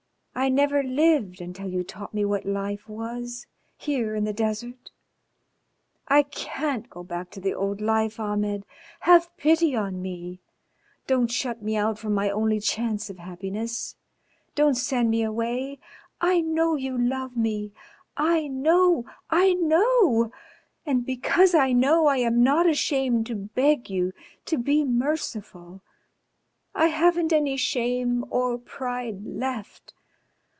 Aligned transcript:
I 0.33 0.47
never 0.49 0.81
lived 0.81 1.39
until 1.39 1.67
you 1.67 1.83
taught 1.83 2.15
me 2.15 2.25
what 2.25 2.45
life 2.45 2.89
was, 2.89 3.45
here 3.77 4.15
in 4.15 4.23
the 4.23 4.33
desert. 4.33 4.89
I 6.07 6.23
can't 6.23 6.89
go 6.89 7.03
back 7.03 7.29
to 7.31 7.39
the 7.41 7.53
old 7.53 7.79
life, 7.81 8.17
Ahmed. 8.19 8.65
Have 9.01 9.29
pity 9.37 9.75
on 9.75 10.01
me. 10.01 10.39
Don't 11.05 11.29
shut 11.29 11.61
me 11.61 11.75
out 11.75 11.99
from 11.99 12.15
my 12.15 12.27
only 12.31 12.59
chance 12.59 13.07
of 13.07 13.19
happiness, 13.19 13.97
don't 14.55 14.73
send 14.75 15.11
me 15.11 15.21
away. 15.21 15.79
I 16.21 16.39
know 16.41 16.75
you 16.75 16.97
love 16.97 17.35
me 17.37 17.71
I 18.17 18.47
know! 18.47 19.05
I 19.29 19.53
know! 19.53 20.31
And 20.87 21.05
because 21.05 21.53
I 21.53 21.71
know 21.71 22.07
I 22.07 22.17
am 22.17 22.41
not 22.41 22.67
ashamed 22.67 23.27
to 23.27 23.35
beg 23.35 23.89
you 23.91 24.13
to 24.45 24.57
be 24.57 24.85
merciful. 24.85 25.81
I 26.73 26.87
haven't 26.87 27.31
any 27.33 27.57
shame 27.57 28.25
or 28.31 28.57
pride 28.57 29.23
left. 29.23 29.93